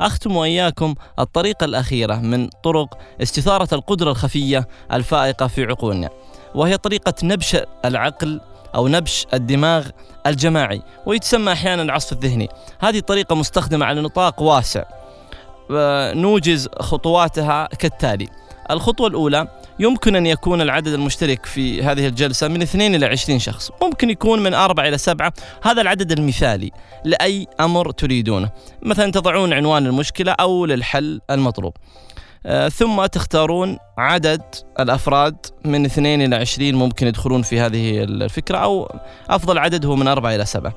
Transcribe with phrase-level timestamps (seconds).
[0.00, 6.10] أختم وإياكم الطريقة الأخيرة من طرق استثارة القدرة الخفية الفائقة في عقولنا
[6.54, 8.40] وهي طريقة نبش العقل
[8.74, 9.88] أو نبش الدماغ
[10.26, 12.48] الجماعي ويتسمى أحيانا العصف الذهني.
[12.78, 14.84] هذه طريقة مستخدمة على نطاق واسع
[16.14, 18.28] نوجز خطواتها كالتالي
[18.70, 19.48] الخطوة الأولى
[19.78, 23.70] يمكن أن يكون العدد المشترك في هذه الجلسة من اثنين إلى عشرين شخص.
[23.82, 25.32] ممكن يكون من أربعة إلى سبعة.
[25.62, 26.70] هذا العدد المثالي
[27.04, 28.50] لأي أمر تريدونه.
[28.82, 31.74] مثلا تضعون عنوان المشكلة أو للحل المطلوب.
[32.46, 34.42] آه، ثم تختارون عدد
[34.80, 38.96] الأفراد من اثنين إلى عشرين ممكن يدخلون في هذه الفكرة أو
[39.30, 40.74] أفضل عدد هو من أربعة إلى سبعة.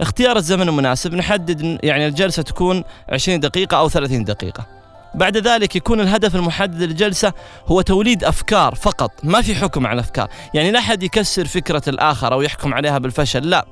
[0.00, 1.14] اختيار الزمن المناسب.
[1.14, 4.79] نحدد يعني الجلسة تكون 20 دقيقة أو 30 دقيقة.
[5.14, 7.32] بعد ذلك يكون الهدف المحدد للجلسة
[7.66, 10.28] هو توليد أفكار فقط ما في حكم على الأفكار.
[10.54, 13.66] يعني لا أحد يكسر فكرة الآخر أو يحكم عليها بالفشل لا.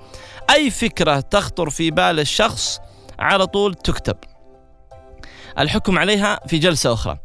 [0.50, 2.80] أي فكرة تخطر في بال الشخص
[3.18, 4.16] على طول تكتب.
[5.58, 7.18] الحكم عليها في جلسة أخرى.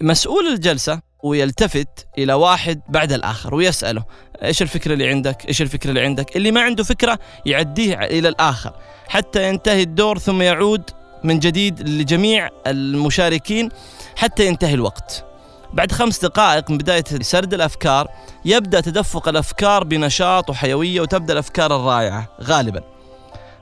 [0.00, 4.04] مسؤول الجلسة ويلتفت إلى واحد بعد الآخر ويسأله
[4.42, 8.72] إيش الفكرة اللي عندك؟ إيش الفكرة اللي عندك؟ اللي ما عنده فكرة يعديه إلى الآخر.
[9.08, 10.90] حتى ينتهي الدور ثم يعود
[11.24, 13.68] من جديد لجميع المشاركين
[14.16, 15.24] حتى ينتهي الوقت.
[15.72, 18.08] بعد خمس دقائق من بداية سرد الأفكار
[18.44, 22.82] يبدأ تدفق الأفكار بنشاط وحيوية وتبدأ الأفكار الرائعة غالبا.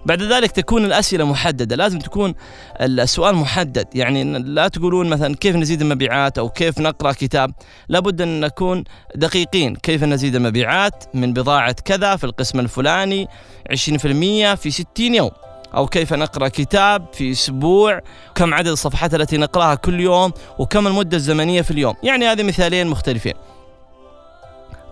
[0.07, 2.35] بعد ذلك تكون الأسئلة محددة لازم تكون
[2.81, 3.89] السؤال محدد.
[3.95, 7.53] يعني لا تقولون مثلا كيف نزيد المبيعات أو كيف نقرأ كتاب.
[7.89, 9.77] لابد أن نكون دقيقين.
[9.77, 13.29] كيف نزيد المبيعات؟ من بضاعة كذا في القسم الفلاني
[13.71, 15.31] 20% في 60 يوم.
[15.75, 18.01] أو كيف نقرأ كتاب في أسبوع
[18.35, 21.95] كم عدد الصفحات التي نقرأها كل يوم وكم المدة الزمنية في اليوم.
[22.03, 23.35] يعني هذه مثالين مختلفين.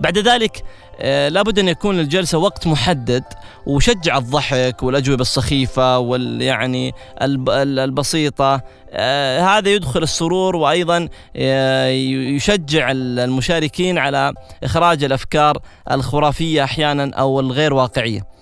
[0.01, 0.65] بعد ذلك
[1.01, 3.25] آه لابد أن يكون الجلسة وقت محدد
[3.67, 8.63] وشجع الضحك والأجوبة السخيفة وال يعني البسيطة.
[8.91, 14.33] آه هذا يدخل السرور وأيضا آه يشجع المشاركين على
[14.65, 15.59] إخراج الأفكار
[15.91, 18.38] الخرافية أحيانا أو الغير واقعية.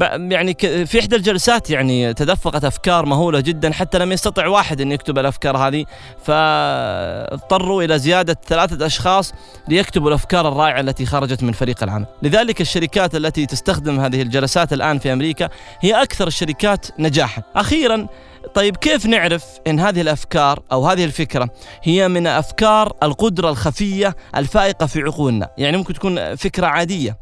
[0.00, 0.54] يعني
[0.86, 5.56] في إحدى الجلسات يعني تدفقت أفكار مهولة جدا حتى لم يستطع واحد إن يكتب الأفكار
[5.56, 5.84] هذه.
[6.24, 9.32] فاضطروا إلى زيادة ثلاثة أشخاص
[9.68, 12.06] ليكتبوا الأفكار الرائعة التي خرجت من فريق العمل.
[12.22, 15.48] لذلك الشركات التي تستخدم هذه الجلسات الآن في أمريكا
[15.80, 17.42] هي أكثر الشركات نجاحا.
[17.56, 18.06] أخيرا
[18.54, 21.48] طيب كيف نعرف إن هذه الأفكار أو هذه الفكرة
[21.82, 27.16] هي من أفكار القدرة الخفية الفائقة في عقولنا؟ يعني ممكن تكون فكرة عادية.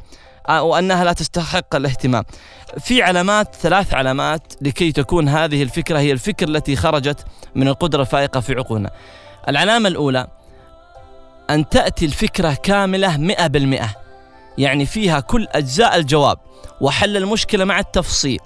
[0.51, 2.25] وأنها لا تستحق الاهتمام.
[2.81, 8.41] في علامات ثلاث علامات لكي تكون هذه الفكرة هي الفكرة التي خرجت من القدرة الفائقة
[8.41, 8.91] في عقولنا.
[9.49, 10.27] العلامة الأولى
[11.51, 13.89] أن تأتي الفكرة كاملة مئة بالمئة.
[14.59, 16.39] يعني فيها كل أجزاء الجواب
[16.81, 18.39] وحل المشكلة مع التفصيل.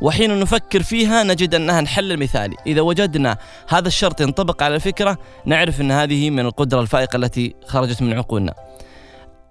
[0.00, 2.56] وحين نفكر فيها نجد أنها الحل المثالي.
[2.66, 3.36] إذا وجدنا
[3.68, 8.54] هذا الشرط ينطبق على الفكرة نعرف أن هذه من القدرة الفائقة التي خرجت من عقولنا.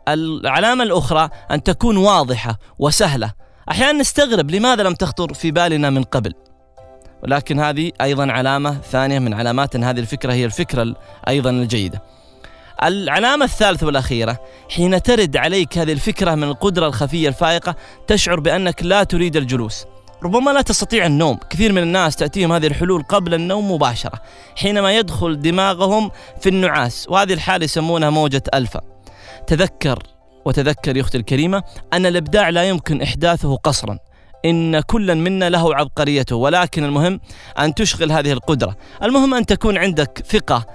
[0.08, 3.31] العلامة الأخرى أن تكون واضحة وسهلة.
[3.72, 6.34] أحيانا نستغرب لماذا لم تخطر في بالنا من قبل.
[7.24, 10.96] ولكن هذه أيضا علامة ثانية من علامات أن هذه الفكرة هي الفكرة
[11.28, 12.02] أيضا الجيدة.
[12.84, 17.75] العلامة الثالثة والأخيرة حين ترد عليك هذه الفكرة من القدرة الخفية الفائقة
[18.08, 19.85] تشعر بأنك لا تريد الجلوس.
[20.24, 21.40] ربما لا تستطيع النوم.
[21.50, 24.22] كثير من الناس تأتيهم هذه الحلول قبل النوم مباشرة
[24.56, 27.08] حينما يدخل دماغهم في النعاس.
[27.09, 28.92] وهذه الحالة يسمونها موجة ألفا.
[29.47, 30.03] تذكر
[30.45, 31.63] وتذكر يا أختي الكريمة
[31.94, 34.00] أن الإبداع لا يمكن إحداثه قصرا.
[34.45, 37.19] إن كلا منا له عبقريته ولكن المهم
[37.59, 38.78] أن تشغل هذه القدرة.
[39.03, 40.66] المهم أن تكون عندك ثقة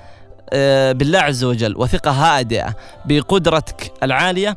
[0.53, 4.49] آه، بالله عز وجل وثقة هادئة بقدرتك العالية.
[4.49, 4.57] آه،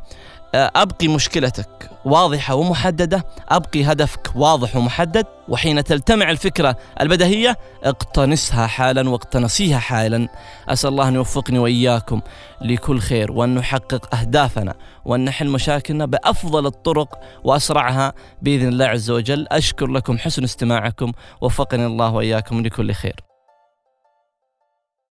[0.56, 3.26] أبقي مشكلتك واضحة ومحددة.
[3.50, 5.26] أبقي هدفك واضح ومحدد.
[5.48, 10.28] وحين تلتمع الفكرة البدهية اقتنصها حالا واقتنصيها حالا.
[10.70, 12.22] أسأل الله أن يوفقني وإياكم
[12.62, 14.74] لكل خير وأن نحقق أهدافنا
[15.06, 19.48] وأن نحل مشاكلنا بأفضل الطرق وأسرعها بإذن الله عز وجل.
[19.52, 21.12] أشكر لكم حسن استماعكم.
[21.42, 23.16] وفقني الله وإياكم لكل خير.